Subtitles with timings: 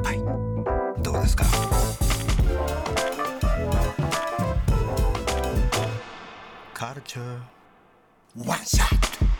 [0.00, 0.18] 杯
[1.02, 1.44] どうですか？
[6.74, 9.31] カルチャーワンショット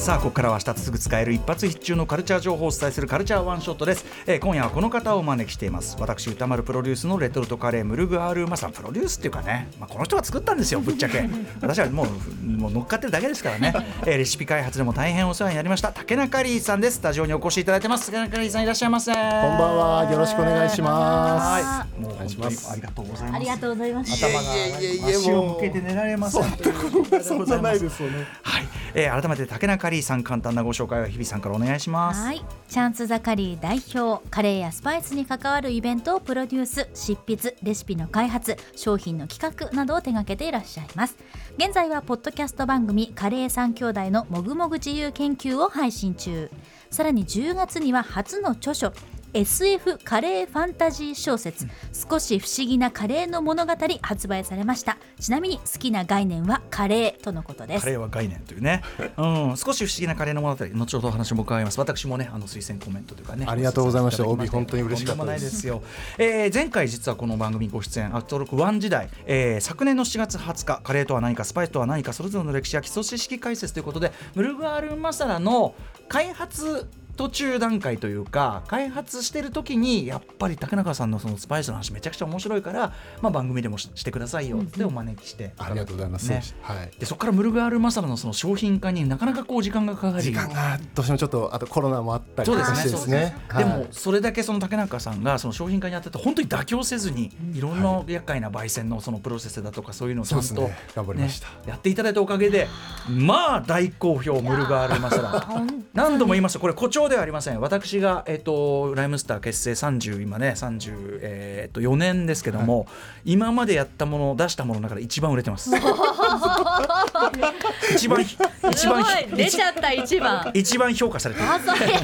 [0.00, 5.94] さあここからは明日すぐ使える一発必中のカルチャー情報をお伝えするカルチャーワンショットです、えー、今夜はこの方をお招きしています。
[6.00, 11.28] 私歌丸プロデュースのレトルトカレームルグアールマさんプロデュースっていうかね、まあ、この人が作ったんですよぶっちゃけ。
[11.60, 13.74] 私はもうもう乗っかってるだけですからね、
[14.06, 15.92] えー、レシピ開発でも大変お世話になりました。
[15.92, 16.96] 竹中リーさんです。
[16.96, 18.06] スタジオにお越しいただいてます。
[18.06, 19.12] 竹中リーさんいらっしゃいませ。
[19.12, 20.10] こんばんは。
[20.10, 22.00] よろしくお願いします。
[22.00, 23.36] もう本当にありがとうございます。
[23.36, 24.24] ありがとうございます。
[24.24, 28.26] 頭が足を向けて寝られませんそんなないですよね。
[28.42, 32.22] はい、えー、改めて竹中リーさん簡単なご紹介は日比さんからお願いします。
[32.22, 32.44] はい。
[32.68, 41.16] チャンスザカリー代表カレーやスパイスに関わるイベントをプロデュース執筆レシピの開発商品の企画などを手掛けていらっしゃいます。
[41.56, 46.50] 現在はポッドキャスト番組カレー三兄弟のもぐもぐ自由研究を配信中。
[46.90, 48.92] さらに10月には初の著書
[49.32, 53.72] SF カレーファンタジー小説「少し不思議なカレーの物語」
[54.02, 54.98] 発売されました。
[55.20, 57.84] ちなみに好きな概念はカレーとのことです。
[57.84, 58.82] カレーは概念というね、
[59.16, 60.64] うん、少し不思議なカレーの物語。
[60.66, 61.78] 後ほどお話も伺います。
[61.78, 64.26] 私もねあの推薦コメントというかねありがとうございました。
[64.26, 65.44] 帯本当に嬉しかったです。
[65.44, 65.82] ですよ、
[66.18, 75.74] えー、前回実はこの番組ご出演アットロックワン時代、えー、昨年の7月20日カレーとは何かスパイスとは何かそれぞれの歴史や基礎知識解説ということでムルグアールマサラの
[76.08, 76.88] 開発
[77.20, 90.22] 途中段階というか開発してる時にやっぱり竹中さんのそのスパイスの話めちゃくちゃ面白いから、まあ、番組でもしてくださいよってお招きして、うん、ありがとうございます、ね、はい、でそこからムルガールマサラのその商品化になかなかこう時間がかかり。
[90.22, 93.36] 時間がどうしてもちょっとあとコロナもあったりとかしてですね。
[93.54, 102.66] でもそれだけその竹中さんがその商品化にあってて本当に妥協せずにいろんな厄介な焙煎のそのプロセスだとかそういうのをちゃんと、ね、頑張りました、やっていただいたおかげで
[103.10, 105.46] まあ大好評ムルガールマサラ。
[105.92, 106.60] 何度も言いました。
[106.60, 107.60] これ誇張ではありません。
[107.60, 112.84] 私私が、えっと、ライムスター結成30今ね30、えー、っと4年ですけども、は
[113.24, 115.70] い、今までやったもの出したものの中で一番売れてます
[117.94, 120.50] 一番一番出ちゃった一番。
[120.54, 121.46] 一番評価されてる。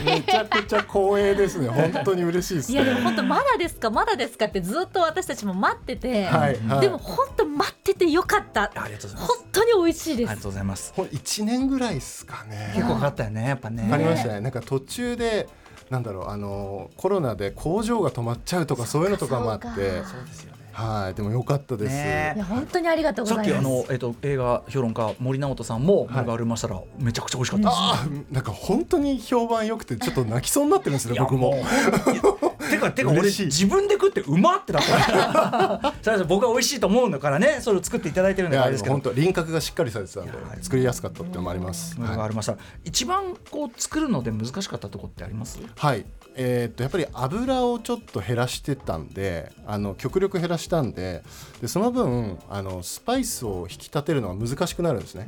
[0.05, 1.69] めちゃくちゃ光栄ですね。
[1.69, 3.91] 本当に嬉しいです、ね、いやでも本当まだですか？
[3.91, 4.47] まだですか？
[4.47, 6.59] ってずっと私たちも待ってて、はい。
[6.69, 8.63] はい、でも本当待っててよかった。
[8.63, 9.27] ありがとうございます。
[9.27, 10.31] 本当に美味しいです。
[10.31, 10.95] ありがとうございます。
[11.11, 12.73] 一年ぐらいですかね。
[12.75, 13.89] 結構かかったよねやっぱね。
[13.93, 14.41] ありましたね。
[14.41, 15.49] なんか途中で
[15.91, 21.95] なんだろうあのコロナで工場が止まっちゃうとかそういうのとかもあってそうですよねはい、でも良かったです。
[21.95, 23.51] ね、いや本当にありがとうございます。
[23.51, 31.55] さっきあのえっ、ー、と映画評論家森直人さんもはい、がありましたらめちゃくちゃ美味しかったです、あなんか本当に評判良くてちょっと泣きそうになってるんですね僕も。
[32.77, 35.95] てかてか俺自分で食ってうまってなった。
[36.29, 40.33] 僕は美味しいと思うんだからねそれを作っていただいてるんであれですけど本当輪郭がしっかりされてたんで
[40.63, 45.59] 作りやすかったっていうのもあります、はい、ありました一番こう作るので難しかったところってあります？
[45.77, 46.05] はい。
[46.39, 51.23] えー、っとやっぱり油をちょっと減らしてたんであの極力減らしたんで
[51.63, 55.27] でその分あのスパイスを引き立てるのが難しくなるんですね。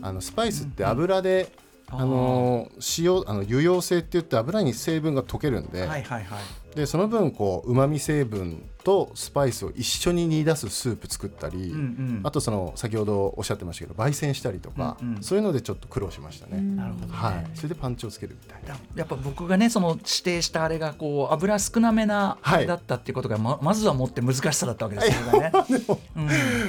[0.00, 1.52] あのスパイスって油で、
[1.90, 6.24] あの塩あの油溶性って言って油に成分が溶けるんで、はいはいはい、
[6.74, 16.60] でその分こう旨味成分とスパイスを一緒に煮出すスープ作ったり、うんうん、あとその先ほどおっしゃってましたけど焙煎したりとか、うんうん、そういうのでちょっと苦労しましたね。
[16.60, 17.46] なるほど、ね、はい。
[17.54, 18.78] それでパンチをつけるみたいな。
[18.94, 25.52] やっぱ僕がねその指定したあれがこう油少なめなあれだったっていうことがままずはもって難しさだったわけですよね。
[25.68, 26.00] でも、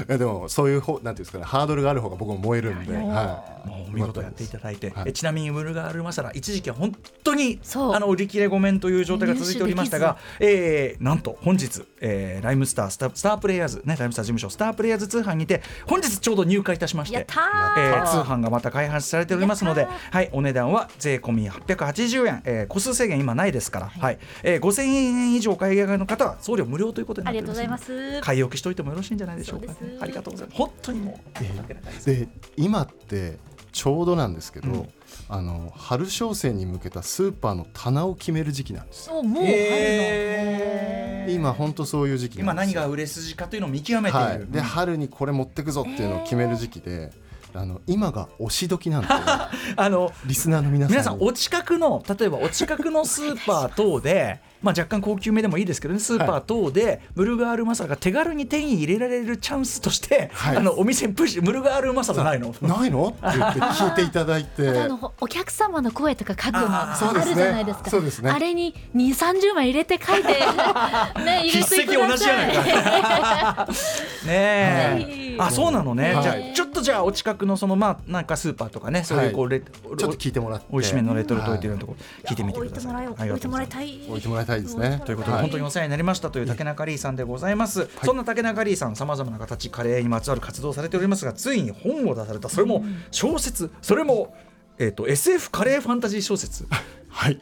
[0.10, 3.60] うん、でもそういう方なんていうんですかねハードルがある方が僕も燃えるんで、はい。
[3.68, 30.58] もう見事やっていただいて、はい、ちなみにウルガールマサラ一時期は本当にあの売り切れごめんという状態が続いておりましたが、えー、なんと本日、えー、ライムスタースタスタープレイヤーズねライムスター事務所スタープレイヤーズ通販にて本日ちょうど入荷いたしまして、えー、通販がまた開発されておりますので、はいお値段は税込み880円、えー、個数制限今ないですから、はい、はい、えー、5000円以上買い上げの方は送料無料ということになっております買い置きしといてもよろしいんじゃないでしょうか、ね、ありがとうございます。
[30.58, 33.38] 本当にもう、えー、で今って
[33.72, 34.90] ちょうどなんですけど、うん、
[35.28, 39.22] あの春商戦に向けたスーパーの棚を決める時期なんですよ。
[39.24, 47.12] もう春今本当そういう時期今何が売れ筋かというのを見極めている、はい、で春にこれ持ってくぞっていうのを決める時期で。
[47.52, 49.08] あの今が押し時なんで
[49.76, 62.54] あのリスナーの皆さん皆さんお近くの例えばお近くのスーパー等でまあ、若干高級めでもいいですけどねスーパー等でブルガールマサラが手軽に手に入れられるチャンスとして、はい、あのお店にプッシュブルガールマサラないの？
[62.62, 63.10] ないの？
[63.10, 64.70] って言って聞いていただいて。
[64.70, 67.90] あのお客様の声とか書くのあるじゃないですか。
[67.90, 70.28] そうですね、あれに2 3 0枚入れて書いて
[71.24, 72.08] ね入れてください。
[72.10, 73.68] 同じじゃないか
[74.26, 81.96] ねえ、はい、あそうなのね、はい、じゃあちょっととじゃあお近くのそのまあなんかスーパーとかねそういうこうレ、ちょっと聞いてもらっておいしめのレトルト置いてるとこ
[82.26, 83.08] 聞いてみてください。
[83.08, 94.36] 置いてもらい置いてもらいたい置いてもらいたいですねということで、本当にお世話になりましたという竹中リーさんでございます、そんな竹中リーさんさまざまな形カレーにまつわる活動をされておりますがついに本を出されたそれも小説それも、
[94.78, 96.66] えー、と SF カレーファンタジー小説
[97.10, 97.34] はい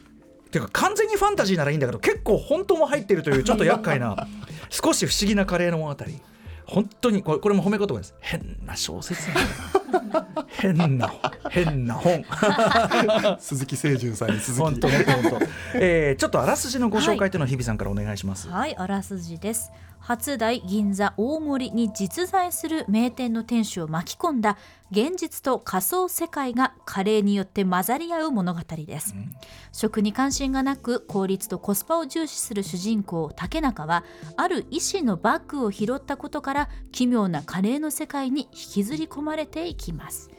[0.48, 4.26] っていうか完全にファンタジーならいいんだけど結構本当も入ってるというちょっと厄介な
[4.70, 6.04] 少し不思議なカレーの物語
[6.68, 8.14] 本当にこれこれも褒め言葉です。
[8.20, 9.22] 変な小説
[10.60, 11.10] 変な
[11.50, 12.22] 変な本。
[13.40, 19.72] 鈴木清純さんに続き本当本当本当、えー、ちょっとあらすじのご紹介というのを日比さんからお願いします、はい、あらすじです。
[20.08, 24.56] 初代銀座大森に実在する名店の店主を巻き込んだ
[24.90, 29.14] 現実と仮想世界がカレーによって混ざり合う物語です、
[29.70, 34.02] 食に関心がなく効率とコスパを重視する主人公竹中は
[34.38, 40.30] ある医師のバッグを拾ったことから奇妙なカレーの世界に引きずり込まれていきます。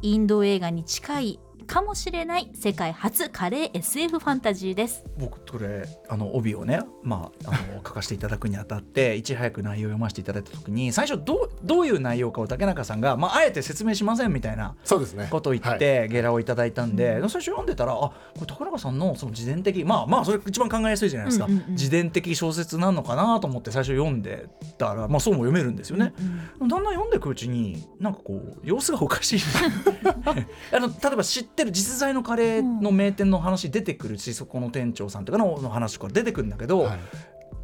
[0.00, 5.04] インド映画に近いかもしれない世界初カレー SF ファンタジーです。
[5.18, 15.28] 僕これあの帯をね、まあ、あの 書かせていただくにあたっていち早く内容を読ませていただいた時に最初どうどういう内容かを竹中さんが、まあ、あえて説明しませんみたいなそうですね。
[15.30, 21.72] ことを言って、ゲラをいただいたんで、最初読んでたらあこれ竹中さんのその自伝的まあまあそれ一番考えやすいじゃないですか、うんうんうん。
[21.72, 24.48] 自伝的小説なのかなと思って最初読んで
[24.78, 26.14] たら、まあ、そうも読めるんですよね。
[26.58, 29.40] だんだん読んでいくうちになんかこう様子がおかしい。
[30.72, 36.98] あの例えば知ってる実在のカレーの名店の話出てくるし、そこの店長さんとかのの話とか出てくるんだけど、はい。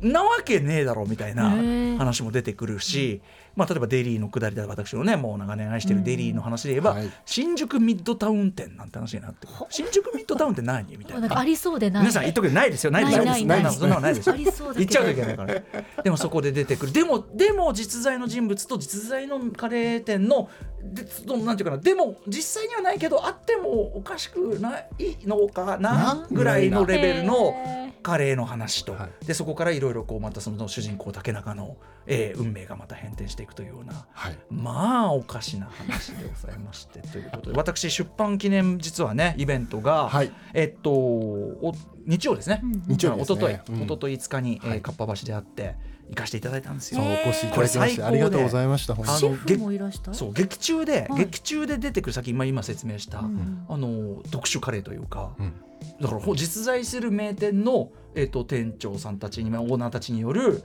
[0.00, 1.50] なわけねえだろみたいな
[1.98, 3.22] 話も出てくるし、
[3.56, 7.10] まあ、例えばデリーの下りで私のねもう長年愛してるデリーの話で言えば、はい。
[7.24, 10.96] 新宿ミッドタウン店なんて話になって新宿ミッドタウンって何？
[10.96, 11.38] みたいな。
[11.38, 12.02] ありそうでない。
[12.02, 12.90] 皆さん言っとくけどないですよ。
[12.90, 13.24] ないですよ。
[13.24, 14.28] ないないないそんなのないです。
[14.28, 14.48] よ言
[14.84, 15.62] っちゃうといけないから。
[16.02, 16.92] でもそこで出てくる。
[16.92, 20.50] でもでも実在の人物と実在のカレー店の
[20.92, 21.82] でそのなんていうかな。
[21.82, 24.86] でも実際にはないけどあってもおかしくない
[25.24, 27.54] のかななぐらいのレベルの
[28.02, 31.76] カレーの話と、はでそこからいろいろこうまたその主人公竹中の、
[32.06, 34.38] えー運命がまた変転していくというようなはい。
[34.50, 37.56] まあおかしな話でございましてということで。
[37.56, 40.32] 私出版記念実はねイベントが、はい。
[40.52, 41.74] えっとお
[42.06, 43.52] 日曜ですね、日曜日ですおととい。
[43.54, 43.82] ねうん。
[43.84, 44.82] おととい5日に、えーはい。
[44.82, 45.76] かっぱ橋であって
[46.10, 47.00] 行かせていただいたんですよ。
[47.00, 50.14] お越しいたこれだきましてありがとうございました本当にあのシェフもいらした？
[50.14, 51.20] そう劇中で、はい。
[51.20, 53.66] 劇中で出てくるさっき今今説明した、ん。
[53.68, 55.52] あの特殊カレーというか、うん。
[56.00, 60.62] だからほ実在する名店の、えっと店長さんたちにまあオーナーたちによる、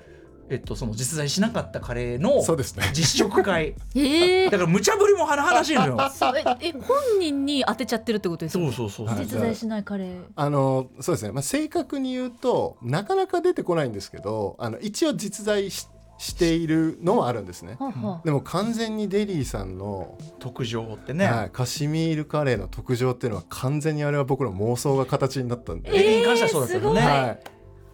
[0.49, 6.11] えっとその実在しなかったカレーのそうですね実食会 ええだから無茶ぶりも甚だしいのよ。
[6.13, 9.15] そうええ本人に当てちゃってるってことですかそうそうそうそう。
[9.15, 15.87] はい実在しないカレーあのそうですね、まあ、正確に言うとなかなか出てこないんですけどあの一応実在し
[16.19, 17.77] しているのはあるんですね
[18.25, 21.25] でも完全にデリーさんの、特上ってね。
[21.25, 26.99] はい、カシミールカレーの特徴っていうのは完全にあれは僕の妄想が形になったんで、映画に関してはそうだったよね。
[26.99, 27.39] えーすごいはい、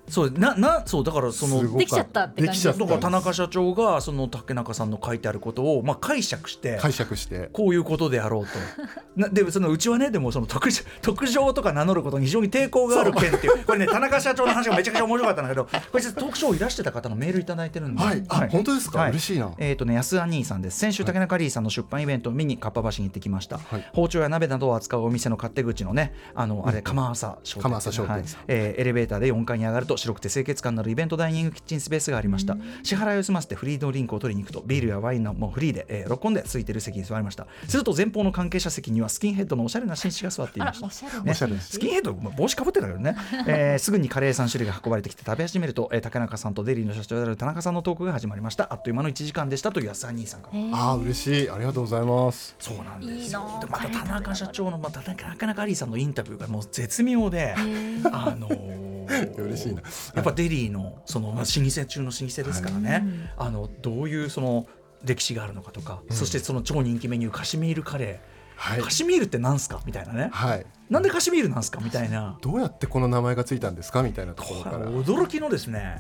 [0.08, 2.54] そうななそうだからそのできちゃったって感じ。
[2.54, 2.80] できちゃった。
[2.80, 6.78] だから田中社長がその竹中さんの書いてあることをまあ解釈して。
[6.80, 7.50] 解釈して。
[7.54, 8.52] こういうことであろうと。
[9.16, 10.70] なでそのうちはねでもその特
[11.02, 13.64] 特上とか名乗ることに非常に抵抗がある件っていう。
[13.66, 18.24] これね田中社長の話がめちゃくちゃ面白かったんだけどこれ実はトークショいらしてた方のメールいただいてるんで、はい。
[18.28, 19.10] あ、本当ですか、はい。
[19.12, 20.80] 嬉しいな、えーとね、安兄さんです。
[20.80, 23.90] 先週竹中リーさんの出版イベントを見にかっぱ橋に行ってきました、はい。
[23.94, 28.28] 包丁や鍋などを扱うお店の勝手口のねあのあれ釜朝商店釜朝商店はい。
[28.28, 32.58] さんえーエレベーターで4階に上がると白くて清潔感のあるイベントダイニングキッチンスペースがありました。
[32.84, 37.48] 支払いを済ませてフリードリンクを取りに行くとビールやワインのもうフリーで、えー、録音で空いてる席に座りました。
[37.68, 40.82] すると前方の関係者席にはスキンヘッドのおしゃれな紳士が座っていあました。
[40.84, 41.24] らおしゃれ。
[41.24, 41.54] ねおしゃれ。
[41.54, 43.16] ですスキンヘッドまあ帽子かぶってたけどね、
[43.48, 48.68] えーすぐにカレー3種類が運ばれてきて食べ始めると、えー竹中さんとデリーの社長である田中さんのトークが始まりました。
[48.72, 49.72] あっという間の1時間でした。
[49.72, 50.60] という安兄さんから。
[50.74, 51.50] あー嬉しい。
[51.50, 52.56] ありがとうございます。
[52.60, 53.58] そうなんですよ。
[53.62, 59.82] でまた田中社長のまた田中アリーさんのインタビューがもう絶妙で、あのー嬉しいな。
[60.16, 64.68] やっぱデリーのそのまあ老舗中の老舗ですからね、あのどういうその
[65.04, 68.18] 歴史があるのかとか、そしてその超人気メニューカシミールカレー、
[68.56, 68.82] はい。
[68.82, 69.82] カシミールってなんすか？
[69.86, 70.66] みたいなね、はい。
[70.90, 71.80] なんでカシミールなんすか？
[71.82, 72.38] みたいな。
[72.42, 74.02] どうやってこの名前がついたんですか？
[74.04, 74.90] みたいなところから。
[74.90, 75.98] 驚きのですね。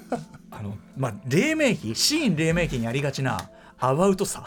[0.50, 4.42] あのまあ黎明期シーン黎明期にありがちなアバウトさ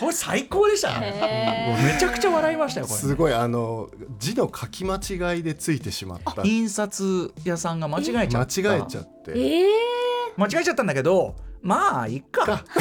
[0.00, 0.98] これ最高でした。
[0.98, 2.98] ねもうめちゃくちゃ笑いましたよこれ。
[2.98, 6.42] すごいあの字の書き間違いでついてしまった。
[6.42, 8.60] 印刷屋さんが間違えちゃ間った。
[8.60, 9.32] 違えちゃって。
[9.38, 9.68] ええ
[10.36, 12.64] 間違えちゃったんだけどまあいっか。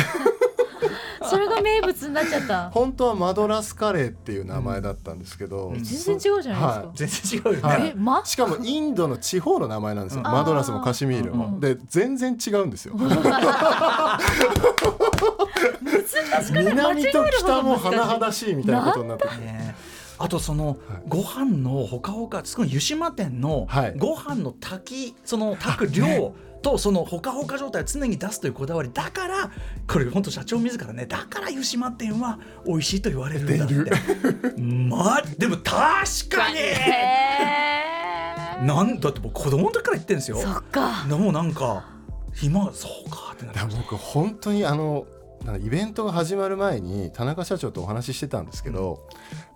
[1.29, 2.69] それが名物になっちゃった。
[2.71, 5.83] 本当はマドラスカレーっていう名前だったんですけど、ん。
[5.83, 8.27] 全然違うじゃないはですか、全然違うよね、はい。
[8.27, 11.59] しかもインドの地方の名前なんですよ、うんマドラスもカシミールも、うん。
[11.59, 12.95] で全然違うんですよ
[16.51, 19.37] 南と北も甚だしいみたいなことになってて。
[19.37, 19.75] ね
[20.21, 23.93] あとそのご飯のほかほかその湯島店のはい。
[23.97, 29.49] ご飯の炊きその炊く量とそのほかほか状態を常に出すというこだわりだから
[29.87, 34.61] これ本当社長自らねだから湯島店は美味しいと言われるんだって。
[34.61, 35.65] まあでも確
[36.29, 36.57] かに。
[38.67, 40.37] なんだって僕子供の時から言ってるんですよ。
[40.37, 41.05] そっか。
[41.07, 41.85] でもなんか
[42.43, 45.05] 今そうかってな僕本当にあの
[45.61, 49.07] イベントが始まる前に田中社長とお話ししてたんですけど、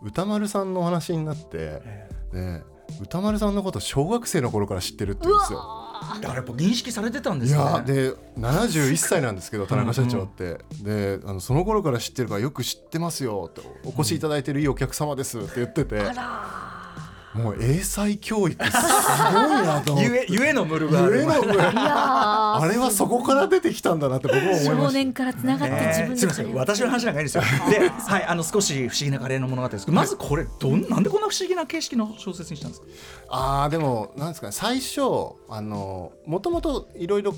[0.01, 1.81] 歌丸さんのお話になって
[2.31, 2.63] で
[3.01, 5.59] 歌丸さんのこと小学生の頃から知ってるって言うんですよ。
[6.21, 7.61] だからやっぱ認識されてたんでいすね。
[7.61, 10.59] やで71歳なんですけど田中社長って。
[10.81, 16.01] であのその頃から知ってるからよく知ってますよってお越しいただいてるいいお客様ですって言ってて、
[17.33, 18.81] もう英才教育すごい
[19.65, 20.09] なと思って。
[20.09, 24.75] ゆえゆえのムルがあれはそこから出てきたんだなって僕も思いました。
[24.75, 26.53] 少年からつながって自分えーすみません。
[26.53, 27.43] 私の話なんかいいんですよ。
[27.69, 32.87] で、はい、あの少し不思議なカレーの物語ですけどまずこれどんなんでこんな不思議な形式の小説にしたんですか？
[33.29, 34.53] あーでもなんですかね。
[34.53, 35.01] 最初
[35.49, 37.33] あのもともといろいろ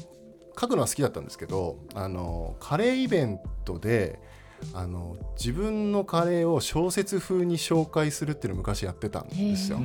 [0.60, 4.20] 書くのは好きだったんですけどあのカレーイベントで
[4.74, 9.80] あの自分のカレーを小説風に紹介するっていうのを昔やってたんですよ。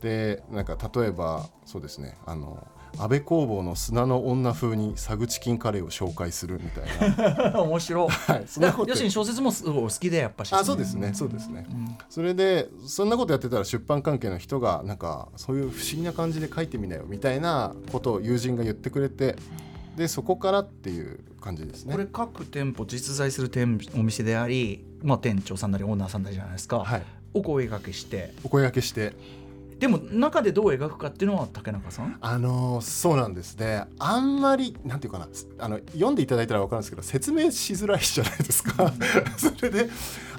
[0.00, 8.08] でなんか例えばそうですねあの安倍工房の砂の女風にサグチキンカレーを紹介するみたいな、 面白い。
[8.08, 11.12] はい、そんなこと要するに小説もすごいお好きでやっぱしあそうですね。
[11.14, 11.66] そうですね、
[12.08, 19.36] それでそんなことやってたら出版関係の人がなんかそういう不思議な感じで書いてみなよみたいなことを友人が言ってくれて
[19.98, 21.92] でそこからっていう感じですね。
[21.92, 27.02] これ各店舗実在する店お店であり、まあ、店長さんなりオーナーさんなりじゃないですか、はい。
[27.34, 28.32] お声掛けして。
[28.44, 29.12] お声掛けして。
[29.80, 32.16] でも中でどう描くかっていうのは竹中さん？
[32.20, 33.84] あのーそうなんですね。
[33.98, 35.28] あんまりなんていうかな
[35.58, 38.92] あの読んでいただいたら分かるんですけど説明しづらいじゃないですか。
[39.36, 39.88] それで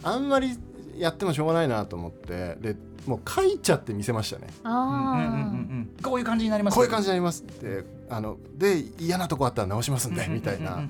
[0.04, 0.58] あんまり
[1.00, 2.76] やってもしょうがないなと思ってで
[3.06, 4.48] もう書いちゃって見せましたね。
[4.64, 5.18] うんうんうんあう
[5.56, 5.90] ん。
[6.04, 6.76] こういう感じになります？
[6.76, 10.84] こういう感じになりますってあので嫌なとこあったら直しますんでみたいな。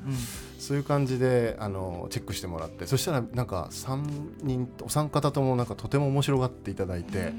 [0.59, 2.85] そういう感じであのチェックしてもらって。
[2.87, 7.31] そしたらなんか3人お三方ともなんかとても面白がっていただいて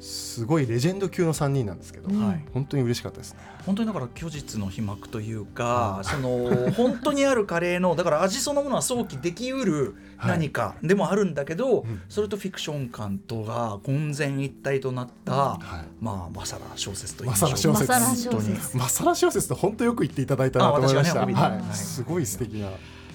[0.00, 2.26] すごいレジェンド級の3人なんですけど、うん。
[2.26, 2.44] はい。
[2.54, 3.40] 本当に嬉しかったですね。
[3.66, 12.02] 本当にだから虚実の皮膜というか、その本当にあるカレーのだから味そのものは想起できうる何かでもあるんだけど、ん。
[12.08, 15.86] それとフィクション感とが混然一体となった、はい。
[16.00, 18.00] まあまさら小説と言いマましょうサラ小説。
[18.00, 18.56] マサラ本当に。
[18.56, 21.26] 小説マサラ小説って本当よく言っていただいたなと思いました。
[21.26, 21.74] ねはい。
[21.74, 22.70] すごい素敵な。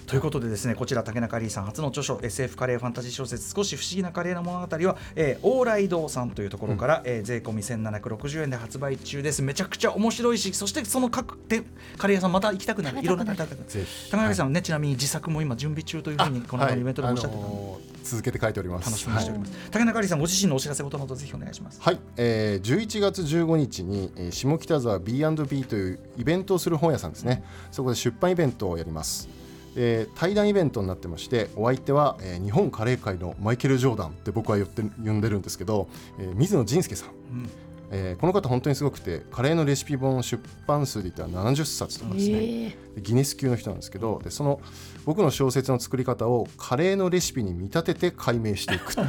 [0.07, 9.41] ということでですねこちら竹中里さん初の著書 SF カレーファンタジー小説少し不思議なカレーの物語は、えー、往来堂さんというところから、えー税込み1760円で発売中です。
[9.41, 11.65] めちゃくちゃ面白いしそしてその各店
[11.97, 12.99] カレー屋さんまた行きたくなる。
[12.99, 14.11] いろんな食べたくなるぜひ。
[14.11, 18.85] 高中さんはね、ちなみに自作も今準備中というふうにこのイベントでもおっしゃってたので、あのー続けて書いております。
[18.85, 21.81] 楽しみにしております、竹中里さんご自身のお知らせことなどぜひお願いします。
[21.81, 27.43] はい、えー、11月15日に、えー下北沢 B&B というイベントをする本屋さんですね。
[27.71, 29.27] そこで出版イベントをやります
[29.75, 35.87] えー対談イベントになってましてお相手は、えー日本カレー界のマイケル・ジョーダンって僕は言って呼んでるんですけど、
[36.19, 37.49] えー水野仁介さん、ん。
[37.91, 44.59] えーこの方本当にすごくてカレーのレシピ本出版数で言ったら70冊とかですね、えでギネス級の人なんですけどでその
[45.05, 48.91] 僕の小説の作り方をカレーのレシピに見立てて解明していく。
[48.91, 49.07] っていう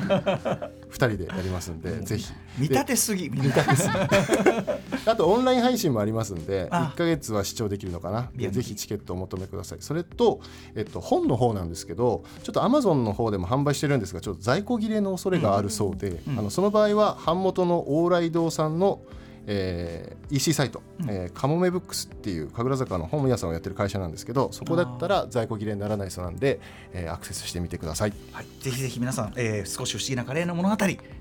[0.90, 2.32] 2人でやりますんでぜひ。
[2.58, 3.28] 見立てすぎ。
[3.30, 3.94] 見立てすぎ。
[5.10, 6.92] あとオンライン配信もありますんであ。
[6.94, 8.30] 1か月は視聴できるのかな。
[8.36, 9.78] ぜひチケットをお求めください。
[9.80, 10.40] それと、
[10.74, 16.38] えっと、本の方なんですけどちょっと Amazon の方でも販売してるんですがちょっと在庫切れの恐れがあるそうで、うん。
[16.38, 19.00] あのその場合は版元の往来堂さんの
[19.46, 26.60] えー EC サイト、えーカモメブックスっていう神楽坂の本屋さんをやってる会社なんですけどそこだったら在庫切れにならないそうなんで、
[26.92, 28.12] えーアクセスしてみてください。
[28.32, 30.76] はい、ぜひぜひ皆さん、えー少し不思議なカレーの物語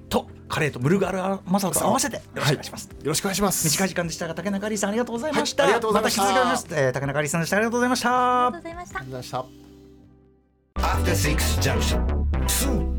[0.10, 3.68] とカレーとブルガールマサラと合わせてよろしくお願いします、よろしくお願いします。
[3.68, 6.16] 短い時間でしたが竹中里さんありがとうございました、はいありがとうございまし
[6.66, 6.94] た。
[6.94, 8.48] 竹中里さんでしたありがとうございました。
[8.48, 9.00] ありがとうございました。
[9.00, 9.66] ありがとうございました。
[10.82, 12.26] After Six Junction.
[12.48, 12.95] 2